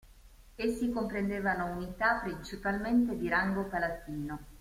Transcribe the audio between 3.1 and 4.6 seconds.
di rango palatino.